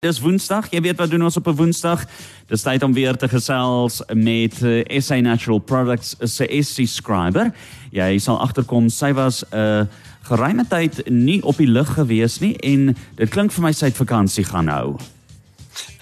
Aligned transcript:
Dis 0.00 0.16
Woensdag. 0.24 0.70
Jy 0.72 0.80
weet 0.80 0.96
wat 0.96 1.10
doen 1.12 1.26
ons 1.26 1.36
op 1.36 1.46
'n 1.46 1.56
Woensdag? 1.56 2.06
Dis 2.48 2.62
tyd 2.62 2.82
om 2.82 2.92
weer 2.92 3.16
te 3.16 3.28
gesels 3.28 4.00
met 4.14 4.62
uh, 4.62 4.80
eh, 4.80 5.00
SA 5.00 5.20
Natural 5.20 5.58
Products 5.58 6.16
se 6.20 6.62
SC 6.62 6.86
Scriber. 6.88 7.52
Jy 7.90 8.18
sal 8.18 8.40
agterkom 8.40 8.88
sy 8.88 9.12
was 9.12 9.44
'n 9.44 9.56
uh, 9.56 9.84
geruime 10.22 10.64
tyd 10.68 11.04
nie 11.10 11.42
op 11.42 11.56
die 11.56 11.68
lug 11.68 11.92
gewees 11.92 12.38
nie 12.40 12.56
en 12.56 12.96
dit 13.14 13.28
klink 13.28 13.52
vir 13.52 13.62
my 13.62 13.72
sy 13.72 13.84
het 13.84 13.96
vakansie 13.96 14.44
gaan 14.44 14.68
hou. 14.68 14.96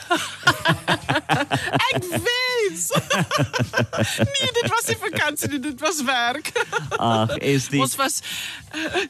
Ek 1.89 2.05
weet. 2.05 2.87
nee, 4.35 4.51
dit 4.53 4.69
was 4.69 4.87
nie 4.87 4.97
vakansie, 5.01 5.59
dit 5.59 5.81
was 5.81 6.03
werk. 6.05 6.53
Ag, 6.97 7.37
is 7.37 7.69
dit 7.69 7.81
Ons 7.81 7.97
was 7.97 8.21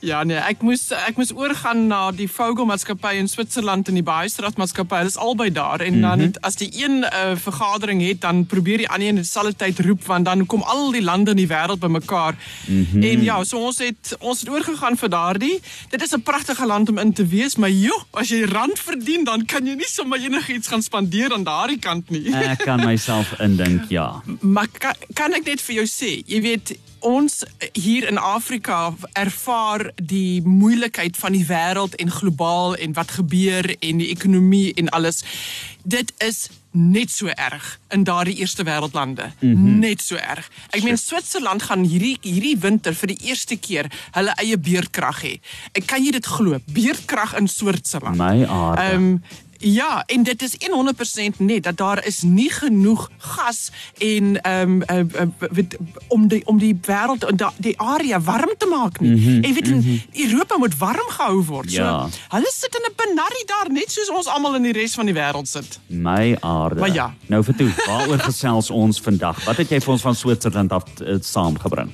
Ja 0.01 0.23
nee, 0.23 0.39
ek 0.39 0.63
moes 0.63 0.89
ek 0.95 1.17
moes 1.19 1.33
oorgaan 1.35 1.87
na 1.91 2.11
die 2.15 2.29
Vogelmaatskappy 2.31 3.17
in 3.19 3.29
Switserland 3.31 3.89
in 3.91 3.99
die 3.99 4.07
Baaistraat 4.07 4.59
maatskappy. 4.61 5.03
Dit 5.07 5.15
is 5.15 5.19
albei 5.19 5.49
daar 5.53 5.83
en 5.83 6.01
dan 6.01 6.19
mm 6.19 6.25
-hmm. 6.25 6.45
as 6.47 6.57
die 6.57 6.71
een 6.73 7.01
'n 7.01 7.05
uh, 7.05 7.37
vergadering 7.37 8.03
het, 8.07 8.21
dan 8.21 8.47
probeer 8.47 8.79
die 8.79 8.89
ander 8.89 9.09
in 9.09 9.15
dieselfde 9.15 9.57
tyd 9.57 9.81
roep 9.81 10.05
want 10.07 10.25
dan 10.25 10.47
kom 10.47 10.63
al 10.63 10.91
die 10.91 11.03
lande 11.03 11.31
in 11.31 11.37
die 11.37 11.49
wêreld 11.49 11.79
bymekaar. 11.79 12.35
Mm 12.67 12.87
-hmm. 12.91 13.03
En 13.03 13.23
ja, 13.23 13.45
so 13.45 13.59
ons 13.59 13.79
het 13.79 14.17
ons 14.19 14.41
het 14.41 14.49
oorgegaan 14.49 14.97
vir 14.97 15.09
daardie. 15.09 15.61
Dit 15.89 16.03
is 16.03 16.15
'n 16.15 16.23
pragtige 16.23 16.67
land 16.67 16.89
om 16.89 16.99
in 16.99 17.13
te 17.13 17.27
wees, 17.27 17.57
maar 17.57 17.71
joh, 17.71 18.03
as 18.11 18.29
jy 18.29 18.45
rand 18.45 18.79
verdien, 18.79 19.25
dan 19.25 19.45
kan 19.45 19.67
jy 19.67 19.75
nie 19.75 19.89
sommer 19.89 20.19
enigiets 20.19 20.69
gaan 20.69 20.83
spandeer 20.83 21.28
aan 21.33 21.45
daardie 21.45 21.79
kant 21.79 22.11
nie. 22.11 22.35
Ek 22.53 22.65
kan 22.65 22.85
myself 22.85 23.35
indink, 23.41 23.89
ja. 23.89 24.23
Maar 24.41 24.69
kan, 24.79 24.95
kan 25.15 25.33
ek 25.33 25.45
net 25.45 25.65
vir 25.65 25.83
jou 25.83 25.89
sê, 25.91 26.19
jy 26.27 26.41
weet 26.45 26.77
ons 27.07 27.45
hier 27.79 28.09
in 28.11 28.19
Afrika 28.19 28.95
ervaar 29.13 29.91
die 29.97 30.43
moeilikheid 30.43 31.17
van 31.17 31.37
die 31.37 31.45
wêreld 31.47 31.95
en 32.03 32.11
globaal 32.11 32.75
en 32.77 32.97
wat 32.99 33.19
gebeur 33.21 33.71
en 33.79 34.03
die 34.03 34.11
ekonomie 34.11 34.73
en 34.75 34.89
alles. 34.89 35.23
Dit 35.83 36.13
is 36.19 36.49
net 36.71 37.11
so 37.11 37.27
erg 37.27 37.79
in 37.89 38.05
daardie 38.05 38.37
eerste 38.37 38.65
wêreldlande. 38.65 39.31
Mm 39.41 39.55
-hmm. 39.57 39.79
Net 39.79 40.03
so 40.03 40.17
erg. 40.17 40.51
Ek 40.71 40.83
meen 40.83 40.99
Switserland 40.99 41.63
gaan 41.63 41.85
hierdie 41.85 42.19
hierdie 42.21 42.59
winter 42.59 42.95
vir 42.95 43.07
die 43.09 43.19
eerste 43.23 43.57
keer 43.57 43.91
hulle 44.11 44.35
eie 44.35 44.59
beerdkrag 44.59 45.23
hê. 45.23 45.41
Ek 45.73 45.87
kan 45.87 46.05
jy 46.05 46.11
dit 46.11 46.27
glo? 46.27 46.59
Beerdkrag 46.65 47.37
in 47.37 47.49
Switserland. 47.49 48.17
My 48.17 48.45
aarde. 48.47 48.83
Ehm 48.83 48.95
um, 48.95 49.23
Ja, 49.59 50.03
en 50.07 50.23
dit 50.23 50.43
is 50.43 50.57
100% 51.35 51.39
net 51.39 51.63
dat 51.63 51.77
daar 51.77 52.07
is 52.07 52.23
nie 52.23 52.51
genoeg 52.53 53.11
gas 53.17 53.71
en 53.99 54.41
ehm 54.43 54.83
um, 54.89 55.07
uh, 55.15 55.23
uh, 55.53 55.65
om 56.09 56.29
die 56.29 56.47
om 56.47 56.59
die 56.59 56.79
wêreld 56.83 57.25
en 57.25 57.39
die 57.57 57.79
area 57.81 58.21
warm 58.21 58.55
te 58.59 58.67
maak 58.67 59.01
nie. 59.01 59.11
Mm 59.11 59.25
-hmm, 59.25 59.43
en 59.43 59.55
weet 59.55 59.69
mm 59.69 59.81
-hmm. 59.81 60.03
Europa 60.13 60.57
moet 60.57 60.79
warm 60.79 61.09
gehou 61.09 61.45
word. 61.45 61.73
So 61.73 61.83
ja. 61.83 62.09
hulle 62.29 62.53
sit 62.55 62.75
in 62.75 62.91
'n 62.91 62.95
benarrie 62.97 63.47
daar 63.47 63.73
net 63.73 63.91
soos 63.91 64.11
ons 64.11 64.27
almal 64.27 64.55
in 64.55 64.63
die 64.63 64.73
res 64.73 64.95
van 64.95 65.07
die 65.07 65.15
wêreld 65.15 65.49
sit. 65.49 65.81
My 65.87 66.37
aarde. 66.41 66.81
Maar 66.81 66.95
ja. 66.95 67.15
Nou 67.27 67.45
vir 67.45 67.55
toe, 67.55 67.71
waaroor 67.87 68.19
gesels 68.31 68.71
ons 68.71 69.01
vandag? 69.01 69.45
Wat 69.45 69.57
het 69.57 69.69
jy 69.69 69.81
vir 69.81 69.93
ons 69.93 70.03
van 70.03 70.15
Switserland 70.15 70.73
af 70.73 70.85
uh, 71.01 71.17
saamgebring? 71.21 71.91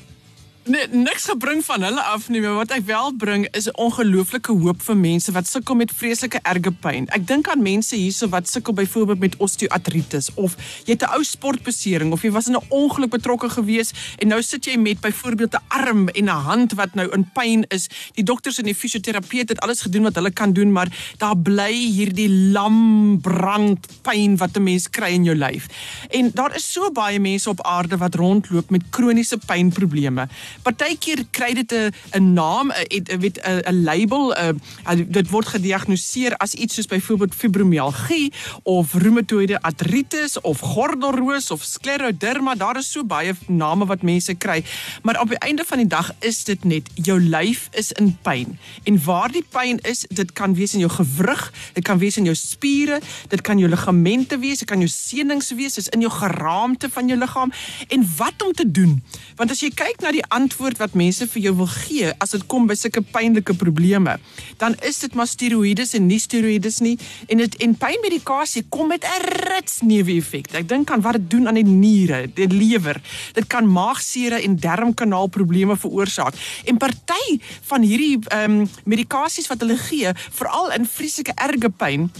Nee, 0.64 0.86
niks 0.88 1.26
gebring 1.28 1.60
van 1.64 1.82
hulle 1.84 2.00
af 2.00 2.30
nie, 2.32 2.40
maar 2.40 2.54
wat 2.56 2.70
ek 2.72 2.86
wel 2.88 3.10
bring 3.20 3.42
is 3.52 3.66
'n 3.68 3.76
ongelooflike 3.76 4.52
hoop 4.52 4.82
vir 4.82 4.96
mense 4.96 5.32
wat 5.32 5.46
sukkel 5.46 5.74
met 5.74 5.92
vreeslike 5.92 6.38
erge 6.42 6.72
pyn. 6.72 7.04
Ek 7.12 7.26
dink 7.26 7.48
aan 7.48 7.62
mense 7.62 7.96
hierso 7.96 8.28
wat 8.28 8.48
sukkel 8.48 8.72
byvoorbeeld 8.72 9.18
met 9.18 9.36
osteoartritis 9.36 10.30
of 10.34 10.56
jy 10.84 10.92
het 10.92 11.02
'n 11.02 11.12
ou 11.12 11.24
sportbesering 11.24 12.12
of 12.12 12.22
jy 12.22 12.30
was 12.30 12.46
in 12.46 12.56
'n 12.56 12.64
ongeluk 12.68 13.10
betrokke 13.10 13.48
gewees 13.48 13.92
en 14.18 14.28
nou 14.28 14.42
sit 14.42 14.64
jy 14.64 14.76
met 14.76 15.00
byvoorbeeld 15.00 15.54
'n 15.54 15.64
arm 15.68 16.08
en 16.08 16.24
'n 16.24 16.42
hand 16.48 16.72
wat 16.72 16.94
nou 16.94 17.12
in 17.12 17.30
pyn 17.34 17.64
is. 17.68 17.88
Die 18.14 18.24
dokters 18.24 18.58
en 18.58 18.64
die 18.64 18.74
fisioterapeut 18.74 19.48
het 19.48 19.60
alles 19.60 19.80
gedoen 19.80 20.02
wat 20.02 20.14
hulle 20.14 20.32
kan 20.32 20.52
doen, 20.52 20.72
maar 20.72 20.88
daar 21.18 21.36
bly 21.36 21.72
hierdie 21.72 22.30
lam 22.52 23.20
brand 23.20 23.86
pyn 24.02 24.36
wat 24.36 24.56
'n 24.56 24.62
mens 24.62 24.90
kry 24.90 25.12
in 25.12 25.24
jou 25.24 25.36
lyf. 25.36 25.66
En 26.10 26.30
daar 26.34 26.54
is 26.56 26.72
so 26.72 26.90
baie 26.90 27.20
mense 27.20 27.50
op 27.50 27.62
aarde 27.62 27.96
wat 27.96 28.14
rondloop 28.14 28.70
met 28.70 28.82
kroniese 28.90 29.38
pynprobleme. 29.46 30.28
Partykeer 30.62 31.24
kry 31.30 31.54
dit 31.54 31.72
'n 31.72 31.92
'n 32.12 32.32
naam, 32.32 32.70
'n 32.70 33.18
weet 33.20 33.40
'n 33.42 33.82
label, 33.82 34.34
'n 34.34 34.60
dit 35.08 35.30
word 35.30 35.46
gediagnoseer 35.46 36.36
as 36.36 36.54
iets 36.54 36.74
soos 36.74 36.86
byvoorbeeld 36.86 37.34
fibromialgie 37.34 38.32
of 38.62 38.94
reumatoïde 38.94 39.62
artritis 39.62 40.40
of 40.40 40.60
gordelroos 40.60 41.50
of 41.50 41.62
skleroderma. 41.62 42.54
Daar 42.54 42.76
is 42.76 42.90
so 42.90 43.04
baie 43.04 43.34
name 43.46 43.86
wat 43.86 44.02
mense 44.02 44.34
kry, 44.34 44.64
maar 45.02 45.20
op 45.20 45.28
die 45.28 45.38
einde 45.38 45.64
van 45.66 45.78
die 45.78 45.86
dag 45.86 46.10
is 46.20 46.44
dit 46.44 46.64
net 46.64 46.88
jou 46.94 47.20
lyf 47.20 47.68
is 47.72 47.92
in 47.92 48.18
pyn. 48.22 48.58
En 48.84 49.04
waar 49.04 49.32
die 49.32 49.44
pyn 49.50 49.78
is, 49.78 50.04
dit 50.08 50.32
kan 50.32 50.54
wees 50.54 50.74
in 50.74 50.80
jou 50.80 50.90
gewrig, 50.90 51.52
dit 51.72 51.84
kan 51.84 51.98
wees 51.98 52.16
in 52.16 52.24
jou 52.24 52.36
spiere, 52.36 53.00
dit 53.28 53.40
kan 53.40 53.58
jou 53.58 53.70
ligamente 53.70 54.38
wees, 54.38 54.58
dit 54.58 54.68
kan 54.68 54.78
jou 54.78 54.90
senings 54.90 55.50
wees, 55.50 55.74
dit 55.74 55.84
is 55.84 55.92
in 55.94 56.00
jou 56.00 56.12
geraamte 56.12 56.88
van 56.90 57.08
jou 57.08 57.18
liggaam. 57.18 57.52
En 57.88 58.06
wat 58.16 58.42
om 58.42 58.52
te 58.52 58.70
doen? 58.70 59.02
Want 59.36 59.50
as 59.50 59.60
jy 59.60 59.70
kyk 59.74 60.00
na 60.00 60.12
die 60.14 60.24
antwoord 60.44 60.80
wat 60.82 60.96
mense 60.98 61.26
vir 61.32 61.46
jou 61.46 61.54
wil 61.62 61.70
gee 61.70 62.10
as 62.22 62.34
dit 62.34 62.44
kom 62.50 62.66
by 62.68 62.76
sulke 62.78 63.02
pynlike 63.14 63.54
probleme, 63.60 64.16
dan 64.60 64.76
is 64.84 65.00
dit 65.04 65.14
maar 65.16 65.28
steroïdes 65.30 65.94
en 65.96 66.06
nie 66.10 66.20
steroïdes 66.20 66.80
nie 66.84 66.94
en 67.32 67.40
dit 67.40 67.56
en 67.64 67.76
pynmedikasie 67.80 68.64
kom 68.74 68.92
met 68.92 69.04
'n 69.04 69.24
rits 69.48 69.80
neeweffek. 69.80 70.52
Ek 70.52 70.68
dink 70.68 70.90
aan 70.90 71.00
wat 71.00 71.16
dit 71.16 71.30
doen 71.30 71.48
aan 71.48 71.60
die 71.60 71.64
niere, 71.64 72.28
die 72.34 72.48
lewer. 72.48 73.00
Dit 73.32 73.46
kan 73.46 73.72
maagsere 73.72 74.42
en 74.42 74.56
darmkanaal 74.56 75.26
probleme 75.26 75.76
veroorsaak. 75.76 76.34
En 76.64 76.76
party 76.76 77.40
van 77.70 77.82
hierdie 77.82 78.18
ehm 78.28 78.60
um, 78.60 78.68
medikasies 78.84 79.48
wat 79.48 79.60
hulle 79.60 79.76
gee, 79.76 80.12
veral 80.30 80.72
in 80.72 80.86
vreeslike 80.86 81.32
erge 81.34 81.70
pyn 81.70 82.10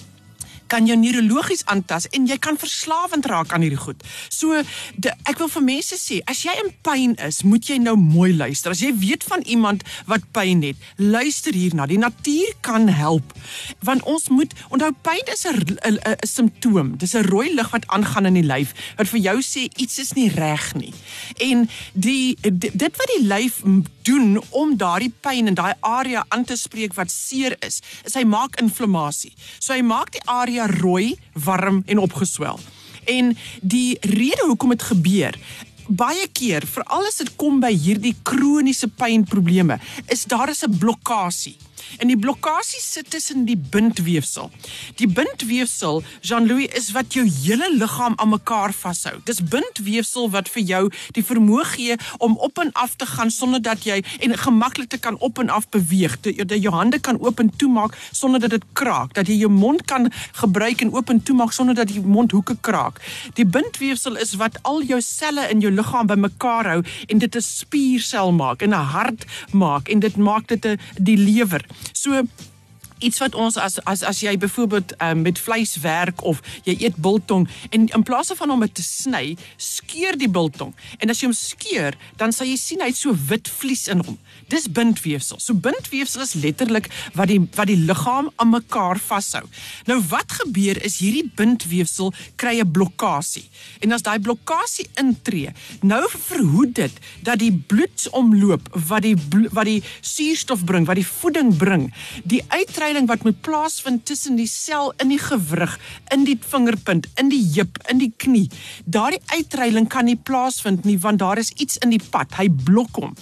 kan 0.67 0.87
jou 0.87 0.97
neurologies 0.99 1.65
aantas 1.71 2.09
en 2.13 2.27
jy 2.27 2.39
kan 2.39 2.59
verslawend 2.61 3.27
raak 3.27 3.53
aan 3.53 3.65
hierdie 3.65 3.81
goed. 3.81 4.03
So 4.29 4.63
de, 4.97 5.13
ek 5.31 5.39
wil 5.39 5.49
vir 5.49 5.65
mense 5.67 5.99
sê, 6.01 6.21
as 6.31 6.45
jy 6.47 6.55
in 6.65 6.73
pyn 6.87 7.17
is, 7.25 7.43
moet 7.43 7.69
jy 7.69 7.79
nou 7.83 7.97
mooi 8.01 8.33
luister. 8.37 8.75
As 8.75 8.83
jy 8.85 8.93
weet 8.99 9.25
van 9.29 9.45
iemand 9.47 9.85
wat 10.11 10.27
pyn 10.37 10.63
het, 10.63 10.77
luister 10.97 11.55
hierna. 11.55 11.87
Die 11.87 12.01
natuur 12.01 12.55
kan 12.61 12.89
help. 12.89 13.35
Want 13.85 14.05
ons 14.11 14.29
moet 14.29 14.55
onthou 14.71 14.93
pyn 15.03 15.33
is 15.33 15.47
'n 15.47 15.79
'n 15.85 16.27
simptoom. 16.27 16.97
Dis 16.99 17.15
'n 17.15 17.27
rooi 17.29 17.55
lig 17.55 17.71
wat 17.71 17.87
aangaan 17.87 18.27
in 18.27 18.35
die 18.35 18.49
lyf 18.55 18.73
wat 18.97 19.09
vir 19.09 19.21
jou 19.21 19.39
sê 19.43 19.69
iets 19.77 19.99
is 19.99 20.13
nie 20.13 20.29
reg 20.29 20.75
nie. 20.75 20.93
En 21.39 21.69
die 21.93 22.37
dit 22.43 22.97
wat 22.97 23.11
die 23.17 23.27
lyf 23.27 23.63
doen 24.03 24.43
om 24.51 24.77
daardie 24.77 25.13
pyn 25.21 25.47
in 25.47 25.55
daai 25.55 25.75
area 25.81 26.25
aan 26.29 26.45
te 26.45 26.57
spreek 26.57 26.95
wat 26.95 27.11
seer 27.11 27.57
is, 27.65 27.81
is 28.05 28.15
hy 28.15 28.25
maak 28.25 28.59
inflammasie. 28.61 29.33
So 29.59 29.73
hy 29.73 29.83
maak 29.83 30.13
die 30.13 30.25
area 30.25 30.54
rooi, 30.61 31.17
warm 31.33 31.83
en 31.87 31.99
opgeswel. 31.99 32.61
En 33.05 33.37
die 33.61 33.97
rede 34.01 34.45
hoekom 34.47 34.69
dit 34.69 34.83
gebeur 34.83 35.39
baie 35.89 36.27
keer, 36.33 36.65
veral 36.67 37.07
as 37.09 37.21
dit 37.21 37.31
kom 37.37 37.61
by 37.61 37.73
hierdie 37.73 38.15
kroniese 38.27 38.89
pynprobleme, 38.89 39.79
is 40.13 40.25
daar 40.25 40.49
is 40.49 40.65
'n 40.65 40.79
blokkade. 40.79 41.55
En 41.99 42.09
die 42.09 42.19
blokkade 42.19 42.63
sit 42.65 43.11
tussen 43.11 43.45
die 43.45 43.57
bindweefsel. 43.57 44.51
Die 44.97 45.09
bindweefsel, 45.09 46.03
Jean-Louis, 46.21 46.69
is 46.77 46.91
wat 46.95 47.15
jou 47.15 47.25
hele 47.27 47.69
liggaam 47.75 48.15
aan 48.17 48.29
mekaar 48.29 48.73
vashou. 48.73 49.15
Dis 49.25 49.43
bindweefsel 49.43 50.31
wat 50.31 50.49
vir 50.49 50.63
jou 50.63 50.83
die 51.17 51.25
vermoë 51.25 51.65
gee 51.75 51.97
om 52.19 52.37
op 52.39 52.59
en 52.59 52.73
af 52.73 52.95
te 52.97 53.07
gaan 53.07 53.31
sonder 53.31 53.63
dat 53.63 53.85
jy 53.85 54.03
en 54.21 54.37
gemaklik 54.39 54.89
te 54.89 54.99
kan 54.99 55.19
op 55.19 55.39
en 55.39 55.51
af 55.51 55.69
beweeg. 55.69 56.21
Dat 56.21 56.55
jou 56.57 56.75
hande 56.75 56.99
kan 56.99 57.19
oop 57.21 57.41
en 57.41 57.51
toemaak 57.57 57.99
sonder 58.13 58.41
dat 58.41 58.51
dit 58.51 58.65
kraak. 58.73 59.15
Dat 59.15 59.27
jy 59.27 59.39
jou 59.43 59.51
mond 59.51 59.85
kan 59.85 60.11
gebruik 60.33 60.81
en 60.81 60.93
oop 60.95 61.11
en 61.11 61.23
toemaak 61.23 61.53
sonder 61.53 61.75
dat 61.75 61.89
die 61.89 62.01
mondhoeke 62.01 62.57
kraak. 62.61 63.01
Die 63.35 63.47
bindweefsel 63.47 64.17
is 64.17 64.35
wat 64.41 64.59
al 64.63 64.83
jou 64.83 65.01
selle 65.01 65.49
in 65.51 65.61
jou 65.61 65.73
liggaam 65.73 66.07
bymekaar 66.07 66.71
hou 66.73 66.81
en 67.07 67.19
dit 67.19 67.37
'n 67.37 67.41
spiersel 67.41 68.33
maak 68.33 68.63
en 68.63 68.71
'n 68.71 68.91
hart 68.95 69.25
maak 69.53 69.89
en 69.89 69.99
dit 69.99 70.17
maak 70.17 70.47
dit 70.49 70.65
'n 70.67 70.79
die 70.97 71.17
lewer. 71.17 71.65
So 71.93 72.27
iets 73.05 73.21
wat 73.23 73.37
ons 73.39 73.59
as 73.61 73.79
as 73.91 74.03
as 74.07 74.23
jy 74.25 74.35
byvoorbeeld 74.41 74.97
um, 75.03 75.23
met 75.27 75.39
vleis 75.39 75.77
werk 75.85 76.23
of 76.25 76.41
jy 76.65 76.77
eet 76.81 76.97
biltong 76.97 77.47
en 77.71 77.89
in 77.89 78.03
plaas 78.07 78.33
van 78.35 78.51
om 78.51 78.63
dit 78.65 78.75
te 78.75 78.83
sny, 78.83 79.37
skeur 79.61 80.17
die 80.19 80.31
biltong. 80.31 80.73
En 80.99 81.13
as 81.13 81.21
jy 81.21 81.29
hom 81.29 81.37
skeur, 81.37 81.97
dan 82.21 82.33
sal 82.33 82.49
jy 82.49 82.57
sien 82.61 82.83
hy 82.83 82.91
het 82.91 82.99
so 82.99 83.15
wit 83.29 83.51
vlies 83.61 83.87
in 83.93 84.03
hom. 84.05 84.19
Dis 84.53 84.67
bindweefsel. 84.71 85.41
So 85.43 85.55
bindweefsel 85.55 86.25
is 86.25 86.35
letterlik 86.41 86.91
wat 87.19 87.31
die 87.33 87.41
wat 87.57 87.69
die 87.71 87.79
liggaam 87.79 88.31
aan 88.41 88.53
mekaar 88.55 89.01
vashou. 89.01 89.45
Nou 89.91 90.01
wat 90.11 90.39
gebeur 90.41 90.81
is 90.87 90.99
hierdie 91.03 91.27
bindweefsel 91.37 92.13
kry 92.41 92.59
'n 92.61 92.73
blokkade. 92.73 93.45
En 93.81 93.93
as 93.93 94.03
daai 94.03 94.19
blokkade 94.19 94.87
intree, 95.01 95.53
nou 95.83 96.03
verhoed 96.09 96.75
dit 96.75 96.93
dat 97.23 97.39
die 97.39 97.53
bloedsomloop 97.53 98.69
wat 98.89 99.03
die 99.03 99.17
wat 99.53 99.65
die 99.65 99.83
suurstof 100.01 100.65
bring, 100.65 100.87
wat 100.87 100.97
die 100.97 101.07
voeding 101.07 101.57
bring, 101.57 101.93
die 102.25 102.43
uitreiling 102.95 103.09
wat 103.09 103.25
moet 103.25 103.41
plaasvind 103.41 104.05
tussen 104.07 104.37
die 104.37 104.47
sel 104.47 104.93
in 105.03 105.09
die 105.11 105.19
gewrig, 105.19 105.79
in 106.13 106.25
die 106.25 106.39
vingerpunt, 106.39 107.07
in 107.19 107.29
die 107.29 107.43
heup, 107.55 107.79
in 107.91 107.99
die 107.99 108.13
knie. 108.17 108.49
Daardie 108.85 109.21
uitreiling 109.35 109.89
kan 109.89 110.07
nie 110.07 110.17
plaasvind 110.17 110.85
nie 110.85 110.99
want 110.99 111.19
daar 111.19 111.39
is 111.39 111.51
iets 111.59 111.79
in 111.83 111.91
die 111.91 112.01
pad. 112.11 112.31
Hy 112.39 112.49
blok 112.49 112.95
hom. 113.01 113.15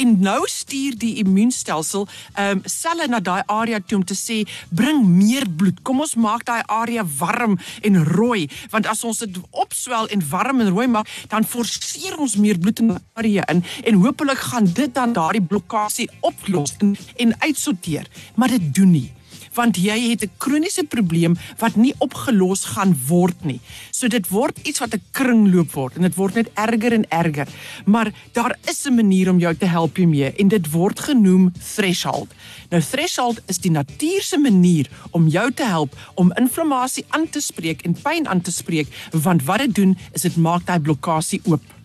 En 0.00 0.18
nou 0.20 0.40
stuur 0.48 0.96
die 0.98 1.18
immuunstelsel 1.22 2.06
ehm 2.34 2.58
um, 2.58 2.62
selle 2.68 3.06
na 3.08 3.20
daai 3.20 3.42
area 3.46 3.80
toe 3.80 3.98
om 3.98 4.04
te 4.04 4.16
sê 4.16 4.42
bring 4.70 5.04
meer 5.04 5.46
bloed. 5.48 5.82
Kom 5.82 6.00
ons 6.00 6.16
maak 6.16 6.46
daai 6.48 6.62
area 6.66 7.04
warm 7.18 7.58
en 7.82 8.00
rooi, 8.04 8.48
want 8.72 8.88
as 8.88 9.04
ons 9.04 9.20
dit 9.24 9.38
opswel 9.50 10.08
en 10.08 10.24
warm 10.30 10.64
en 10.64 10.72
rooi 10.72 10.86
maak, 10.88 11.08
dan 11.28 11.44
forceer 11.44 12.16
ons 12.18 12.36
meer 12.36 12.58
bloed 12.58 12.80
in 12.80 12.94
die 12.94 12.98
area 13.20 13.46
in 13.52 13.62
en 13.84 14.00
hopelik 14.02 14.40
gaan 14.50 14.72
dit 14.72 14.94
dan 14.94 15.12
daardie 15.12 15.44
blokkade 15.44 16.08
oplos 16.20 16.74
en, 16.80 16.96
en 17.16 17.36
uitsorteer. 17.40 18.08
Maar 18.36 18.56
dit 18.56 18.74
doen 18.74 18.92
nie 18.96 19.08
want 19.54 19.76
jy 19.76 20.10
het 20.10 20.22
'n 20.24 20.30
kroniese 20.38 20.84
probleem 20.84 21.36
wat 21.58 21.76
nie 21.76 21.94
opgelos 21.98 22.64
gaan 22.64 22.96
word 23.08 23.44
nie. 23.44 23.60
So 23.90 24.08
dit 24.08 24.28
word 24.28 24.58
iets 24.62 24.78
wat 24.78 24.94
'n 24.94 25.02
kringloop 25.12 25.72
word 25.72 25.96
en 25.96 26.02
dit 26.02 26.14
word 26.14 26.34
net 26.34 26.50
erger 26.54 26.92
en 26.92 27.08
erger. 27.08 27.48
Maar 27.84 28.12
daar 28.32 28.58
is 28.64 28.86
'n 28.86 28.94
manier 28.94 29.30
om 29.30 29.38
jou 29.38 29.54
te 29.54 29.66
help 29.66 29.96
hiermee 29.96 30.32
en 30.32 30.48
dit 30.48 30.70
word 30.70 31.00
genoem 31.00 31.52
threshold. 31.74 32.28
Nou 32.70 32.82
threshold 32.82 33.40
is 33.46 33.58
die 33.58 33.70
natuurlike 33.70 34.38
manier 34.38 34.90
om 35.10 35.28
jou 35.28 35.52
te 35.52 35.64
help 35.64 35.96
om 36.14 36.32
inflammasie 36.32 37.04
aan 37.08 37.28
te 37.28 37.40
spreek 37.40 37.82
en 37.82 37.96
pyn 38.02 38.28
aan 38.28 38.40
te 38.40 38.52
spreek 38.52 38.88
want 39.12 39.44
wat 39.44 39.58
dit 39.58 39.74
doen 39.74 39.98
is 40.12 40.22
dit 40.22 40.36
maak 40.36 40.66
daai 40.66 40.80
blokkade 40.80 41.40
oop. 41.44 41.77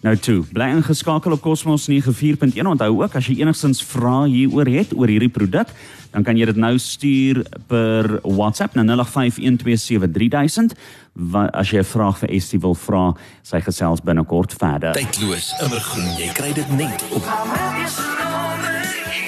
Nou 0.00 0.14
toe, 0.16 0.38
bly 0.48 0.64
ingeskakel 0.72 1.34
op 1.36 1.42
Cosmos 1.44 1.84
94.1. 1.90 2.64
Onthou 2.64 3.02
ook 3.02 3.14
as 3.18 3.26
jy 3.28 3.34
enigstens 3.42 3.82
vrae 3.84 4.30
hieroor 4.32 4.68
het 4.72 4.94
oor 4.96 5.08
hierdie 5.12 5.28
produk, 5.28 5.68
dan 6.14 6.24
kan 6.24 6.36
jy 6.40 6.46
dit 6.48 6.56
nou 6.56 6.78
stuur 6.80 7.42
per 7.68 8.08
WhatsApp 8.24 8.74
na 8.78 8.82
0851273000 8.88 10.72
as 11.52 11.70
jy 11.70 11.78
'n 11.78 11.84
vraag 11.84 12.18
vir 12.18 12.30
Estie 12.30 12.60
wil 12.60 12.74
vra, 12.74 13.14
sy 13.42 13.60
gesels 13.60 14.00
binnekort 14.00 14.52
verder. 14.52 14.92
Tydloos, 14.92 15.52
immergroen, 15.60 16.16
jy 16.16 16.32
kry 16.32 16.52
dit 16.52 16.70
net 16.70 17.04
op 17.12 17.24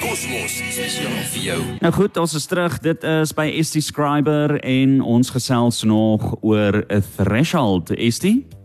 Kosmos 0.01 0.57
spesiaal 0.57 1.23
vir 1.33 1.41
jou. 1.41 1.61
Nou 1.81 1.93
goed, 1.93 2.17
ons 2.17 2.33
is 2.33 2.45
terug. 2.45 2.79
Dit 2.79 3.03
is 3.03 3.33
by 3.33 3.45
Estie 3.45 3.81
Scriber 3.81 4.59
en 4.59 5.01
ons 5.01 5.29
gesels 5.29 5.83
nog 5.83 6.35
oor 6.41 6.83
'n 6.89 7.03
threshold, 7.15 7.91
Estie. 7.91 8.62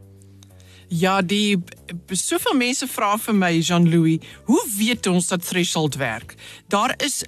Ja, 0.89 1.21
die 1.21 1.59
soveel 2.17 2.57
mense 2.57 2.87
vra 2.89 3.17
vir 3.21 3.37
my 3.37 3.51
Jean-Louis, 3.61 4.25
hoe 4.49 4.63
weet 4.79 5.07
ons 5.07 5.29
dat 5.29 5.45
threshold 5.45 5.99
werk? 6.01 6.35
Daar 6.73 6.95
is 7.05 7.23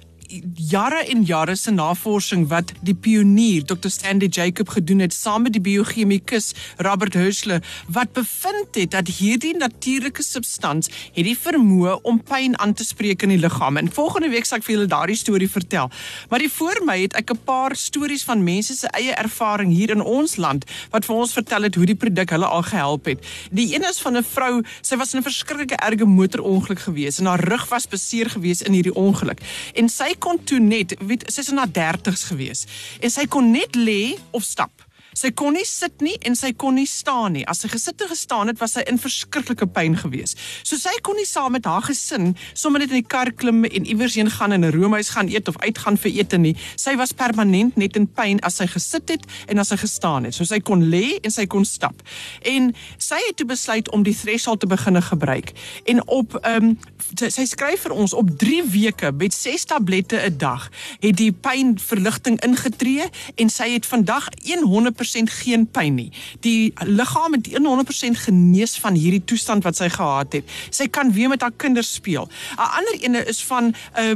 jare 0.55 1.03
en 1.11 1.23
jare 1.23 1.55
se 1.55 1.71
navorsing 1.71 2.47
wat 2.51 2.71
die 2.85 2.95
pionier 2.95 3.65
Dr. 3.67 3.89
Stanley 3.89 4.27
Jacob 4.27 4.69
gedoen 4.69 4.99
het 5.03 5.13
saam 5.13 5.43
met 5.43 5.55
die 5.55 5.61
biochemikus 5.63 6.51
Robert 6.77 7.13
Hershler 7.13 7.63
wat 7.91 8.13
bevind 8.15 8.75
het 8.79 8.91
dat 8.95 9.07
hierdie 9.19 9.53
natuurlike 9.57 10.23
substans 10.23 10.91
het 11.13 11.25
die 11.27 11.37
vermoë 11.37 11.97
om 12.07 12.21
pyn 12.23 12.55
aan 12.59 12.73
te 12.73 12.85
spreek 12.87 13.25
in 13.25 13.33
die 13.33 13.39
liggaam. 13.41 13.77
En 13.77 13.91
volgende 13.91 14.29
week 14.31 14.47
sal 14.47 14.61
ek 14.61 14.67
vir 14.67 14.75
julle 14.77 14.91
daardie 14.91 15.17
storie 15.19 15.49
vertel. 15.51 15.91
Maar 16.29 16.45
die 16.45 16.51
voor 16.51 16.81
my 16.87 16.97
het 17.01 17.17
ek 17.19 17.33
'n 17.33 17.43
paar 17.45 17.75
stories 17.75 18.23
van 18.23 18.43
mense 18.43 18.75
se 18.75 18.87
eie 18.87 19.13
ervaring 19.13 19.73
hier 19.73 19.89
in 19.89 20.01
ons 20.01 20.35
land 20.35 20.65
wat 20.91 21.05
vir 21.05 21.15
ons 21.15 21.33
vertel 21.33 21.63
het 21.63 21.75
hoe 21.75 21.85
die 21.85 21.95
produk 21.95 22.29
hulle 22.29 22.45
al 22.45 22.63
gehelp 22.63 23.05
het. 23.05 23.19
Die 23.51 23.75
een 23.75 23.83
is 23.83 23.99
van 23.99 24.17
'n 24.17 24.23
vrou, 24.23 24.63
sy 24.81 24.95
was 24.95 25.13
in 25.13 25.19
'n 25.19 25.23
verskriklike 25.23 25.75
erge 25.75 26.05
motorongeluk 26.05 26.79
gewees 26.79 27.19
en 27.19 27.25
haar 27.25 27.43
rug 27.43 27.69
was 27.69 27.87
beseer 27.87 28.29
gewees 28.29 28.61
in 28.61 28.73
hierdie 28.73 28.95
ongeluk. 28.95 29.39
En 29.73 29.89
sy 29.89 30.15
kon 30.21 30.39
toe 30.47 30.59
net, 30.61 30.95
weet, 31.01 31.25
sy 31.31 31.43
is 31.43 31.51
in 31.53 31.61
haar 31.61 31.73
30's 31.75 32.27
gewees 32.29 32.65
en 33.01 33.13
sy 33.13 33.27
kon 33.31 33.51
net 33.53 33.77
lê 33.79 34.15
of 34.35 34.45
stap. 34.47 34.85
Sy 35.11 35.33
kon 35.35 35.51
nie 35.57 35.65
sit 35.67 35.99
nie 35.99 36.13
en 36.23 36.37
sy 36.39 36.53
kon 36.55 36.77
nie 36.79 36.87
staan 36.87 37.33
nie. 37.35 37.43
As 37.51 37.59
sy 37.63 37.69
gesit 37.71 37.99
en 37.99 38.07
gestaan 38.07 38.47
het, 38.47 38.59
was 38.61 38.77
sy 38.77 38.83
in 38.87 38.99
verskriklike 39.01 39.67
pyn 39.75 39.97
gewees. 39.99 40.37
So 40.63 40.79
sy 40.79 40.93
kon 41.03 41.17
nie 41.19 41.27
saam 41.27 41.51
met 41.51 41.67
haar 41.67 41.83
gesin 41.83 42.31
sommer 42.55 42.79
net 42.79 42.93
in 42.93 43.01
die 43.01 43.09
kar 43.11 43.33
klim 43.35 43.65
en 43.67 43.89
iewers 43.91 44.15
heen 44.15 44.31
gaan 44.31 44.55
in 44.55 44.63
'n 44.63 44.71
roomhuis 44.71 45.11
gaan 45.11 45.27
eet 45.27 45.47
of 45.51 45.59
uitgaan 45.59 45.97
vir 45.97 46.11
ete 46.11 46.37
nie. 46.37 46.55
Sy 46.75 46.95
was 46.95 47.11
permanent 47.11 47.75
net 47.75 47.95
in 47.95 48.07
pyn 48.07 48.39
as 48.39 48.55
sy 48.55 48.67
gesit 48.67 49.09
het 49.09 49.25
en 49.47 49.59
as 49.59 49.67
sy 49.67 49.77
gestaan 49.77 50.23
het. 50.23 50.33
So 50.33 50.43
sy 50.45 50.59
kon 50.59 50.89
lê 50.89 51.19
en 51.23 51.31
sy 51.31 51.45
kon 51.45 51.65
stap. 51.65 52.01
En 52.41 52.73
sy 52.97 53.19
het 53.27 53.37
toe 53.37 53.47
besluit 53.47 53.89
om 53.91 54.03
die 54.03 54.15
threshold 54.15 54.59
te 54.59 54.67
begine 54.67 55.01
gebruik. 55.01 55.51
En 55.85 56.07
op 56.07 56.39
ehm 56.45 56.63
um, 56.63 56.77
sy 57.15 57.45
skryf 57.45 57.81
vir 57.81 57.91
ons 57.91 58.13
op 58.13 58.29
3 58.37 58.63
weke 58.63 59.11
met 59.11 59.33
6 59.33 59.65
tablette 59.65 60.15
'n 60.15 60.37
dag 60.37 60.69
het 60.99 61.17
die 61.17 61.31
pynverligting 61.31 62.39
ingetree 62.41 63.09
en 63.35 63.49
sy 63.49 63.69
het 63.73 63.85
vandag 63.85 64.29
100% 64.39 65.00
geen 65.29 65.67
pyn 65.71 65.95
nie. 65.95 66.11
Die 66.39 66.73
liggaam 66.85 67.33
het 67.33 67.47
100% 67.47 68.17
genees 68.25 68.77
van 68.79 68.93
hierdie 68.93 69.23
toestand 69.23 69.63
wat 69.63 69.75
sy 69.75 69.89
gehad 69.89 70.33
het. 70.33 70.45
Sy 70.69 70.87
kan 70.87 71.11
weer 71.13 71.29
met 71.29 71.41
haar 71.41 71.55
kinders 71.57 71.93
speel. 71.93 72.29
'n 72.57 72.69
Ander 72.81 72.95
ene 73.01 73.25
is 73.25 73.43
van 73.43 73.65
'n 73.65 73.75
uh, 73.97 74.11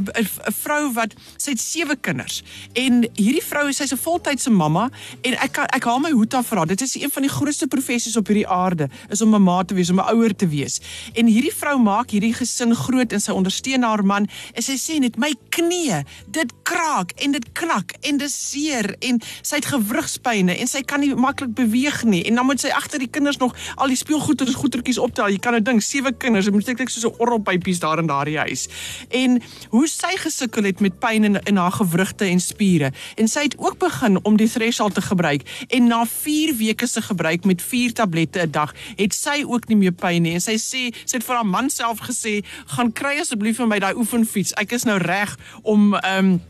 'n 0.48 0.52
vrou 0.52 0.92
wat 0.92 1.14
sy 1.36 1.50
het 1.50 1.60
sewe 1.60 1.96
kinders. 1.96 2.42
En 2.72 3.08
hierdie 3.14 3.42
vrou, 3.42 3.72
sy's 3.72 3.92
'n 3.92 3.96
voltydse 3.96 4.50
mamma 4.50 4.90
en 5.20 5.32
ek 5.34 5.52
kan 5.52 5.66
ek 5.66 5.84
haal 5.84 5.98
my 5.98 6.10
hoed 6.10 6.34
af 6.34 6.46
vir 6.46 6.56
haar. 6.56 6.66
Dit 6.66 6.80
is 6.80 6.94
een 6.94 7.10
van 7.10 7.22
die 7.22 7.30
grootste 7.30 7.66
professies 7.66 8.16
op 8.16 8.26
hierdie 8.26 8.48
aarde, 8.48 8.88
is 9.08 9.22
om 9.22 9.34
'n 9.34 9.42
ma 9.42 9.64
te 9.64 9.74
wees, 9.74 9.90
om 9.90 10.00
'n 10.00 10.08
ouer 10.14 10.36
te 10.36 10.48
wees. 10.48 10.80
En 11.14 11.26
hierdie 11.26 11.54
vrou 11.54 11.78
maak 11.78 12.10
hierdie 12.10 12.34
gesin 12.34 12.74
groot 12.74 13.12
en 13.12 13.20
sy 13.20 13.32
ondersteun 13.32 13.82
haar 13.82 14.04
man 14.04 14.28
en 14.52 14.62
sy 14.62 14.76
sê 14.76 14.98
net 14.98 15.16
my 15.16 15.34
knie, 15.48 16.04
dit 16.26 16.52
kraak 16.62 17.12
en 17.22 17.32
dit 17.32 17.52
knak 17.52 17.94
en 18.00 18.16
dit 18.16 18.30
seer 18.30 18.96
en 19.00 19.20
sy 19.42 19.60
het 19.60 19.68
gewrigspyne 19.70 20.56
en 20.56 20.68
sy 20.70 20.75
kan 20.82 21.00
nie 21.00 21.14
maklik 21.14 21.54
beweeg 21.54 22.04
nie 22.04 22.22
en 22.24 22.34
dan 22.34 22.46
moet 22.46 22.60
sy 22.60 22.68
agter 22.68 22.98
die 22.98 23.10
kinders 23.10 23.36
nog 23.36 23.54
al 23.76 23.88
die 23.88 23.96
speelgoeders 23.96 24.54
goedertjies 24.54 24.98
optel. 24.98 25.28
Jy 25.28 25.38
kan 25.38 25.52
nou 25.52 25.62
dink 25.62 25.82
sewe 25.82 26.12
kinders, 26.12 26.44
dit 26.44 26.54
moet 26.54 26.68
eintlik 26.68 26.88
soos 26.88 27.04
'n 27.04 27.16
orrelpypies 27.18 27.80
daar 27.80 27.98
in 27.98 28.06
daardie 28.06 28.38
huis. 28.38 28.68
En 29.10 29.42
hoe 29.70 29.86
sy 29.88 30.16
gesukkel 30.16 30.64
het 30.64 30.80
met 30.80 30.98
pyn 30.98 31.24
in 31.24 31.40
in 31.44 31.56
haar 31.56 31.72
gewrigte 31.72 32.24
en 32.24 32.40
spiere. 32.40 32.92
En 33.16 33.28
sy 33.28 33.42
het 33.42 33.58
ook 33.58 33.78
begin 33.78 34.24
om 34.24 34.36
die 34.36 34.50
threshold 34.50 34.94
te 34.94 35.02
gebruik 35.02 35.42
en 35.68 35.86
na 35.86 36.04
4 36.06 36.56
weke 36.56 36.86
se 36.86 37.02
gebruik 37.02 37.44
met 37.44 37.62
4 37.62 37.92
tablette 37.92 38.40
'n 38.40 38.50
dag, 38.50 38.74
het 38.96 39.14
sy 39.14 39.44
ook 39.46 39.68
nie 39.68 39.76
meer 39.76 39.92
pyn 39.92 40.22
nie. 40.22 40.34
En 40.34 40.40
sy 40.40 40.56
sê 40.56 40.94
sy 41.04 41.16
het 41.16 41.24
vir 41.24 41.34
haar 41.34 41.46
man 41.46 41.70
self 41.70 41.98
gesê, 41.98 42.44
"Gaan 42.66 42.92
kry 42.92 43.18
asseblief 43.20 43.56
vir 43.56 43.66
my 43.66 43.78
daai 43.78 43.94
oefenfiets. 43.94 44.52
Ek 44.52 44.72
is 44.72 44.84
nou 44.84 44.98
reg 44.98 45.36
om 45.62 45.94
ehm 45.94 46.24
um, 46.24 46.40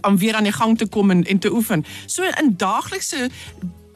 om 0.00 0.18
weer 0.18 0.34
aan 0.34 0.42
die 0.42 0.52
gang 0.52 0.78
te 0.78 0.86
kom 0.86 1.10
en 1.10 1.24
en 1.24 1.38
te 1.38 1.52
oefen. 1.52 1.84
So 2.06 2.22
in 2.22 2.54
daaglikse 2.56 3.30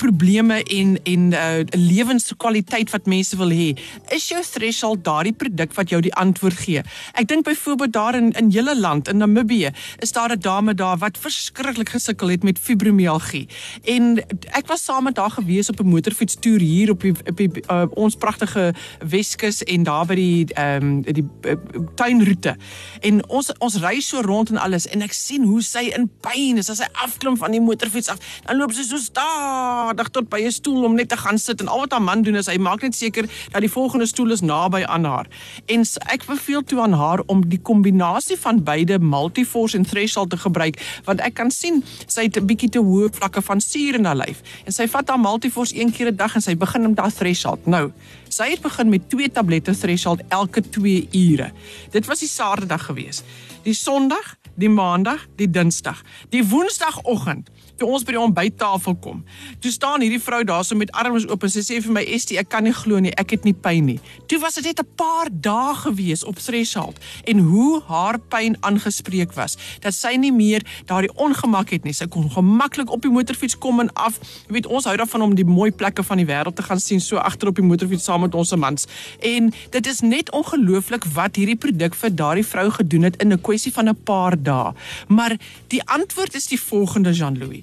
probleme 0.00 0.62
en 0.62 0.96
en 1.04 1.32
uh 1.32 1.48
lewenskwaliteit 1.76 2.90
wat 2.94 3.06
mense 3.06 3.36
wil 3.36 3.52
hê. 3.52 3.68
Is 4.14 4.28
jou 4.30 4.40
threshold 4.52 5.04
daardie 5.04 5.34
produk 5.36 5.74
wat 5.76 5.92
jou 5.92 6.00
die 6.04 6.14
antwoord 6.14 6.58
gee? 6.64 6.82
Ek 7.20 7.28
dink 7.28 7.44
byvoorbeeld 7.44 7.92
daar 7.92 8.16
in 8.16 8.30
in 8.40 8.48
julle 8.54 8.76
land 8.78 9.08
in 9.08 9.20
Namibië 9.20 9.72
is 9.98 10.12
daar 10.12 10.32
'n 10.32 10.40
dame 10.40 10.74
daar 10.74 10.98
wat 10.98 11.18
verskriklik 11.18 11.88
gesukkel 11.88 12.28
het 12.28 12.42
met 12.42 12.58
fibromialgie. 12.58 13.48
En 13.84 14.24
ek 14.50 14.66
was 14.66 14.84
saam 14.84 15.04
met 15.04 15.16
haar 15.16 15.30
gewees 15.30 15.68
op 15.70 15.80
'n 15.80 15.86
motorfiets 15.86 16.36
toer 16.40 16.60
hier 16.60 16.90
op 16.90 17.00
die, 17.00 17.14
op 17.26 17.36
die 17.36 17.50
uh, 17.70 17.84
ons 17.90 18.14
pragtige 18.14 18.74
Weskus 19.08 19.62
en 19.62 19.82
daar 19.82 20.06
by 20.06 20.14
die 20.14 20.46
ehm 20.54 20.82
um, 20.82 21.02
die 21.02 21.28
uh, 21.42 21.54
tuinroete. 21.94 22.56
En 23.00 23.28
ons 23.28 23.52
ons 23.58 23.76
ry 23.76 24.00
so 24.00 24.20
rond 24.20 24.50
en 24.50 24.56
alles 24.56 24.86
en 24.86 25.02
ek 25.02 25.12
sien 25.12 25.44
hoe 25.44 25.62
sy 25.62 25.92
in 25.96 26.10
pyn 26.20 26.56
is 26.56 26.70
as 26.70 26.76
sy 26.76 26.88
afklim 26.92 27.36
van 27.36 27.50
die 27.50 27.60
motorfiets 27.60 28.08
af. 28.08 28.18
Dan 28.46 28.56
loop 28.56 28.72
sy 28.72 28.82
so 28.82 28.96
stadig 28.96 29.89
stadig 29.90 30.10
tot 30.14 30.28
by 30.30 30.40
'n 30.46 30.50
stoel 30.50 30.84
om 30.84 30.94
net 30.94 31.08
te 31.08 31.16
gaan 31.16 31.38
sit 31.38 31.60
en 31.60 31.68
al 31.68 31.80
wat 31.80 31.90
haar 31.90 32.02
man 32.02 32.22
doen 32.22 32.36
is 32.36 32.46
hy 32.46 32.58
maak 32.58 32.82
net 32.82 32.94
seker 32.94 33.26
dat 33.50 33.60
die 33.60 33.70
volgende 33.70 34.06
stoel 34.06 34.30
is 34.30 34.40
naby 34.40 34.84
aan 34.84 35.04
haar. 35.04 35.26
En 35.66 35.84
ek 36.12 36.26
beveel 36.26 36.62
toe 36.62 36.80
aan 36.80 36.92
haar 36.92 37.20
om 37.26 37.48
die 37.48 37.58
kombinasie 37.58 38.36
van 38.36 38.62
beide 38.62 38.98
Multiforce 38.98 39.76
en 39.76 39.84
Threshold 39.84 40.30
te 40.30 40.36
gebruik 40.36 40.78
want 41.04 41.20
ek 41.20 41.34
kan 41.34 41.50
sien 41.50 41.82
sy 42.06 42.22
het 42.22 42.36
'n 42.36 42.46
bietjie 42.46 42.70
te 42.70 42.78
hoë 42.78 43.10
vlakke 43.12 43.42
van 43.42 43.60
suur 43.60 43.94
in 43.94 44.04
haar 44.04 44.16
lyf 44.16 44.42
en 44.64 44.72
sy 44.72 44.86
vat 44.86 45.08
haar 45.08 45.20
Multiforce 45.20 45.74
een 45.74 45.90
keer 45.90 46.12
'n 46.12 46.16
dag 46.16 46.34
en 46.34 46.42
sy 46.42 46.56
begin 46.56 46.82
met 46.82 46.98
haar 46.98 47.12
Threshold. 47.12 47.66
Nou, 47.66 47.92
sy 48.28 48.50
het 48.50 48.60
begin 48.60 48.88
met 48.88 49.08
2 49.08 49.30
tablette 49.30 49.78
Threshold 49.78 50.22
elke 50.28 50.60
2 50.60 51.08
ure. 51.12 51.52
Dit 51.90 52.06
was 52.06 52.18
die 52.18 52.28
Saterdag 52.28 52.84
gewees. 52.84 53.22
Die 53.62 53.74
Sondag, 53.74 54.36
die 54.54 54.68
Maandag, 54.68 55.26
die 55.36 55.50
Dinsdag. 55.50 56.02
Die 56.28 56.44
Woensdagoggend 56.44 57.50
toe 57.80 57.88
ons 57.88 58.04
by 58.04 58.14
die 58.14 58.20
ontbyttafel 58.20 58.96
kom. 59.00 59.22
Toe 59.64 59.72
staan 59.72 60.04
hierdie 60.04 60.20
vrou 60.20 60.42
daar 60.44 60.64
so 60.66 60.76
met 60.76 60.92
arms 60.92 61.26
oop 61.30 61.46
en 61.46 61.52
sy 61.52 61.62
sê 61.64 61.80
vir 61.80 61.94
my 61.96 62.02
Estie, 62.04 62.38
ek 62.40 62.50
kan 62.52 62.64
nie 62.66 62.74
glo 62.76 63.00
nie, 63.00 63.12
ek 63.20 63.34
het 63.36 63.46
nie 63.48 63.54
pyn 63.56 63.88
nie. 63.88 63.98
Toe 64.28 64.40
was 64.42 64.58
dit 64.60 64.68
net 64.68 64.80
'n 64.80 64.88
paar 64.96 65.28
dae 65.30 65.74
gewees 65.84 66.24
op 66.24 66.36
threshold 66.36 66.98
en 67.24 67.38
hoe 67.38 67.80
haar 67.88 68.18
pyn 68.18 68.56
aangespreek 68.60 69.32
was 69.34 69.56
dat 69.80 69.94
sy 69.94 70.16
nie 70.16 70.32
meer 70.32 70.62
daardie 70.86 71.12
ongemak 71.16 71.70
het 71.70 71.84
nie. 71.84 71.92
Sy 71.92 72.06
kon 72.06 72.30
gemaklik 72.30 72.90
op 72.90 73.02
die 73.02 73.10
motorfiets 73.10 73.58
kom 73.58 73.80
en 73.80 73.92
af. 73.94 74.18
Jy 74.48 74.52
weet 74.52 74.66
ons 74.66 74.84
hou 74.84 74.96
daarvan 74.96 75.22
om 75.22 75.34
die 75.34 75.44
mooi 75.44 75.70
plekke 75.70 76.02
van 76.02 76.16
die 76.16 76.26
wêreld 76.26 76.56
te 76.56 76.62
gaan 76.62 76.80
sien 76.80 77.00
so 77.00 77.16
agter 77.16 77.48
op 77.48 77.56
die 77.56 77.64
motorfiets 77.64 78.04
saam 78.04 78.20
met 78.20 78.34
ons 78.34 78.54
mans. 78.56 78.86
En 79.20 79.52
dit 79.70 79.86
is 79.86 80.00
net 80.00 80.30
ongelooflik 80.30 81.04
wat 81.04 81.36
hierdie 81.36 81.56
produk 81.56 81.94
vir 81.94 82.14
daardie 82.14 82.46
vrou 82.46 82.70
gedoen 82.70 83.02
het 83.02 83.16
in 83.22 83.32
'n 83.32 83.40
kwessie 83.40 83.72
van 83.72 83.88
'n 83.88 84.02
paar 84.04 84.42
dae. 84.42 84.72
Maar 85.08 85.36
die 85.68 85.82
antwoord 85.84 86.34
is 86.34 86.46
die 86.46 86.60
volgende 86.60 87.12
Jean-Louis. 87.12 87.62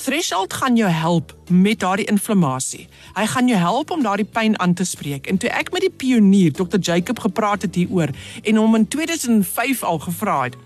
Threshold 0.00 0.52
gaan 0.52 0.76
jou 0.76 0.88
help 0.88 1.34
met 1.48 1.80
daardie 1.80 2.06
inflammasie. 2.08 2.86
Hy 3.14 3.26
gaan 3.26 3.48
jou 3.48 3.58
help 3.60 3.90
om 3.90 4.02
daardie 4.02 4.24
pyn 4.24 4.56
aan 4.60 4.74
te 4.74 4.84
spreek. 4.84 5.26
En 5.26 5.36
toe 5.36 5.50
ek 5.52 5.72
met 5.72 5.84
die 5.84 5.92
pionier 5.92 6.52
Dr 6.56 6.80
Jacob 6.80 7.20
gepraat 7.20 7.62
het 7.62 7.74
hieroor 7.74 8.14
en 8.42 8.56
hom 8.56 8.74
in 8.74 8.88
2005 8.88 9.82
al 9.84 9.98
gevra 9.98 10.42
het, 10.42 10.56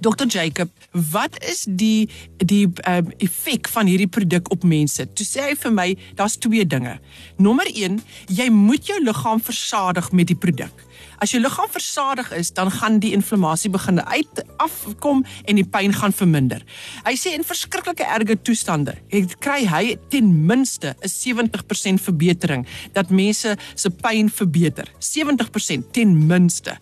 Dr 0.00 0.26
Jacob, 0.28 0.70
wat 0.90 1.36
is 1.44 1.64
die 1.68 2.08
die 2.36 2.66
um, 2.88 3.12
effek 3.16 3.68
van 3.72 3.88
hierdie 3.88 4.08
produk 4.08 4.50
op 4.52 4.64
mense? 4.64 5.06
Toe 5.16 5.26
sê 5.26 5.46
hy 5.48 5.54
vir 5.56 5.72
my, 5.72 5.86
daar's 6.18 6.36
twee 6.40 6.66
dinge. 6.68 6.98
Nommer 7.40 7.68
1, 7.72 8.00
jy 8.28 8.48
moet 8.52 8.86
jou 8.86 8.98
liggaam 9.02 9.40
versadig 9.40 10.12
met 10.12 10.28
die 10.32 10.36
produk. 10.36 10.84
As 11.18 11.30
jou 11.30 11.40
liggaam 11.40 11.68
versadig 11.72 12.32
is, 12.32 12.52
dan 12.52 12.70
gaan 12.70 12.98
die 12.98 13.12
inflammasie 13.16 13.70
begin 13.70 14.00
uit 14.04 14.42
afkom 14.56 15.24
en 15.44 15.56
die 15.56 15.64
pyn 15.64 15.94
gaan 15.96 16.12
verminder. 16.12 16.64
Hy 17.06 17.14
sê 17.16 17.32
in 17.36 17.44
verskriklike 17.46 18.04
erge 18.04 18.36
toestande, 18.42 18.96
het 19.12 19.38
kry 19.40 19.64
hy 19.66 19.96
ten 20.12 20.28
minste 20.46 20.94
'n 21.02 21.08
70% 21.08 22.00
verbetering 22.00 22.66
dat 22.92 23.10
mense 23.10 23.56
se 23.74 23.90
pyn 23.90 24.30
verbeter. 24.30 24.88
70% 24.98 25.92
ten 25.92 26.26
minste. 26.26 26.76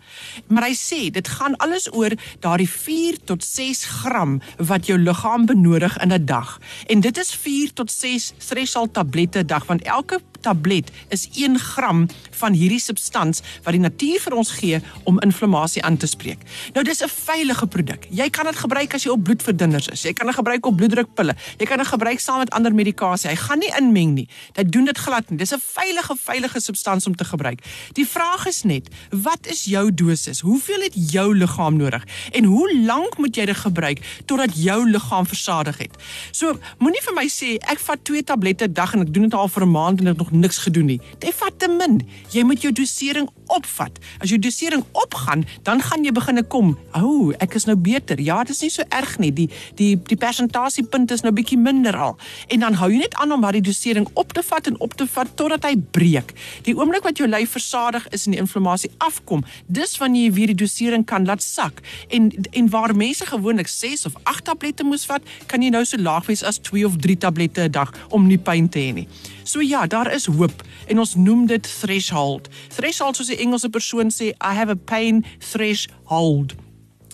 Maar 0.47 0.63
hy 0.63 0.75
sê 0.75 1.11
dit 1.11 1.27
gaan 1.27 1.55
alles 1.57 1.87
oor 1.93 2.11
daardie 2.39 2.69
4 2.69 3.17
tot 3.25 3.43
6 3.43 3.85
gram 3.85 4.41
wat 4.57 4.85
jou 4.85 4.97
liggaam 4.99 5.45
benodig 5.45 5.97
in 5.97 6.11
'n 6.13 6.25
dag. 6.25 6.59
En 6.87 6.99
dit 6.99 7.17
is 7.17 7.35
4 7.35 7.73
tot 7.73 7.91
6 7.91 8.33
threshold 8.37 8.93
tablette 8.93 9.39
'n 9.39 9.47
dag 9.47 9.65
want 9.65 9.81
elke 9.81 10.19
tablet 10.45 10.91
is 11.13 11.27
1 11.33 11.59
gram 11.59 12.05
van 12.39 12.53
hierdie 12.53 12.81
substans 12.81 13.41
wat 13.65 13.73
die 13.75 13.81
natuur 13.81 14.21
vir 14.27 14.37
ons 14.37 14.53
gee 14.59 14.81
om 15.09 15.19
inflammasie 15.25 15.83
aan 15.83 15.97
te 15.97 16.09
spreek. 16.09 16.45
Nou 16.73 16.83
dis 16.85 17.01
'n 17.03 17.09
veilige 17.09 17.67
produk. 17.67 18.07
Jy 18.09 18.29
kan 18.29 18.45
dit 18.45 18.55
gebruik 18.55 18.93
as 18.93 19.03
jy 19.03 19.11
op 19.11 19.23
bloedverdunners 19.23 19.87
is. 19.87 20.03
Jy 20.03 20.13
kan 20.13 20.27
dit 20.27 20.35
gebruik 20.35 20.65
op 20.65 20.75
bloeddrukpille. 20.77 21.35
Jy 21.57 21.65
kan 21.65 21.77
dit 21.77 21.87
gebruik 21.87 22.19
saam 22.19 22.39
met 22.39 22.49
ander 22.49 22.73
medikasie. 22.73 23.29
Hy 23.29 23.35
gaan 23.35 23.59
nie 23.59 23.73
inmeng 23.77 24.13
nie. 24.13 24.27
Dit 24.53 24.71
doen 24.71 24.85
dit 24.85 24.97
glad 24.97 25.29
nie. 25.29 25.37
Dis 25.37 25.53
'n 25.53 25.59
veilige 25.59 26.15
veilige 26.15 26.59
substans 26.59 27.07
om 27.07 27.15
te 27.15 27.25
gebruik. 27.25 27.59
Die 27.93 28.07
vraag 28.07 28.45
is 28.47 28.63
net, 28.63 28.89
wat 29.11 29.47
is 29.47 29.63
jou 29.63 29.93
dosis? 29.93 30.39
Hoeveel 30.39 30.81
het 30.81 30.93
jou 31.11 31.37
liggaam 31.37 31.77
nodig? 31.77 32.03
En 32.31 32.43
hoe 32.43 32.75
lank 32.85 33.17
moet 33.17 33.35
jy 33.35 33.45
dit 33.45 33.57
gebruik 33.57 33.99
totdat 34.25 34.51
jou 34.53 34.89
liggaam 34.89 35.25
versadig 35.25 35.77
het? 35.77 35.95
So, 36.31 36.59
moenie 36.77 37.01
vir 37.01 37.13
my 37.13 37.27
sê 37.31 37.55
ek 37.71 37.79
vat 37.79 38.03
2 38.03 38.23
tablette 38.23 38.67
'n 38.67 38.73
dag 38.73 38.93
en 38.93 39.01
ek 39.01 39.13
doen 39.13 39.23
dit 39.23 39.33
al 39.33 39.47
vir 39.47 39.63
'n 39.63 39.71
maand 39.71 39.99
en 39.99 40.07
ek 40.07 40.17
nog 40.17 40.31
niks 40.39 40.57
gedoen 40.65 40.85
nie. 40.85 40.99
Dit 41.19 41.33
vat 41.39 41.55
te 41.59 41.67
min. 41.71 41.99
Jy 42.33 42.43
moet 42.47 42.61
jou 42.61 42.71
dosering 42.75 43.29
opvat. 43.53 43.99
As 44.19 44.29
jou 44.29 44.39
dosering 44.41 44.83
opgaan, 44.91 45.45
dan 45.63 45.81
gaan 45.81 46.05
jy 46.05 46.11
begine 46.15 46.43
kom. 46.43 46.73
O, 46.93 47.01
oh, 47.01 47.33
ek 47.43 47.57
is 47.59 47.67
nou 47.69 47.75
beter. 47.75 48.19
Ja, 48.21 48.41
dit 48.43 48.55
is 48.55 48.61
nie 48.65 48.71
so 48.73 48.85
erg 48.89 49.17
nie. 49.21 49.31
Die 49.35 49.47
die 49.79 49.93
die 50.09 50.17
persentasiepunt 50.19 51.11
is 51.11 51.23
nou 51.25 51.33
bietjie 51.35 51.59
minder 51.59 51.97
al. 51.97 52.17
En 52.53 52.65
dan 52.65 52.77
hou 52.81 52.89
jy 52.91 53.03
net 53.03 53.17
aan 53.21 53.33
om 53.35 53.43
daardie 53.45 53.63
dosering 53.65 54.07
op 54.13 54.33
te 54.33 54.43
vat 54.45 54.67
en 54.71 54.79
op 54.79 54.95
te 54.97 55.07
vat 55.07 55.31
totdat 55.37 55.67
hy 55.69 55.75
breek. 55.97 56.33
Die 56.67 56.75
oomblik 56.77 57.05
wat 57.07 57.21
jou 57.21 57.29
lyf 57.29 57.55
versadig 57.55 58.07
is 58.15 58.25
en 58.25 58.35
die 58.35 58.41
inflammasie 58.41 58.91
afkom, 59.03 59.43
dis 59.67 59.97
wanneer 60.01 60.29
jy 60.29 60.35
weer 60.37 60.53
die 60.53 60.59
dosering 60.65 61.05
kan 61.05 61.25
laat 61.25 61.43
sak. 61.43 61.81
En 62.09 62.31
en 62.51 62.69
waar 62.69 62.95
mense 62.95 63.25
gewoonlik 63.25 63.67
6 63.71 64.05
of 64.05 64.19
8 64.23 64.45
tablette 64.49 64.83
moes 64.83 65.05
vat, 65.09 65.23
kan 65.47 65.61
jy 65.61 65.71
nou 65.73 65.85
so 65.85 66.01
laag 66.01 66.27
wees 66.29 66.43
as 66.43 66.59
2 66.69 66.85
of 66.87 66.99
3 67.01 67.17
tablette 67.17 67.61
'n 67.61 67.71
dag 67.71 67.93
om 68.09 68.27
nie 68.27 68.37
pyn 68.37 68.69
te 68.69 68.79
hê 68.79 68.93
nie. 68.93 69.07
So 69.45 69.61
ja, 69.61 69.87
daar 69.87 70.13
is 70.13 70.25
hoop 70.25 70.63
en 70.87 70.99
ons 70.99 71.15
noem 71.15 71.45
dit 71.45 71.79
threshold. 71.79 72.49
Threshold 72.73 73.15
soos 73.15 73.27
die 73.29 73.37
Engelse 73.43 73.69
persoon 73.69 74.09
sê, 74.09 74.33
I 74.41 74.53
have 74.57 74.71
a 74.73 74.75
pain 74.89 75.25
threshold. 75.37 76.55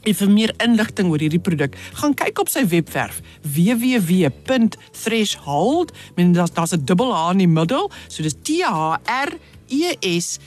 En 0.07 0.15
vir 0.15 0.29
meer 0.31 0.55
inligting 0.63 1.11
oor 1.11 1.19
hierdie 1.19 1.43
produk, 1.43 1.75
gaan 1.99 2.15
kyk 2.17 2.39
op 2.39 2.49
sy 2.49 2.65
webwerf 2.71 3.19
www.threshold. 3.43 5.91
Men 6.15 6.31
daar's 6.37 6.53
daar's 6.55 6.73
'n 6.73 6.85
dubbel 6.87 7.11
H 7.11 7.35
in 7.35 7.43
die 7.43 7.51
middel, 7.51 7.91
so 8.07 8.23
dis 8.23 8.39
T 8.41 8.63
H 8.63 8.95
R 9.05 9.31
E 9.67 9.95
S 10.01 10.39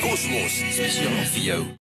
Kosmos 0.00 0.52
spesiaal 0.72 1.24
vir 1.32 1.42
jou. 1.42 1.80